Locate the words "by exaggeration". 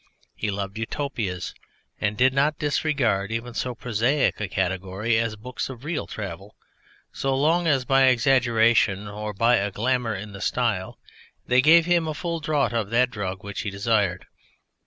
7.85-9.07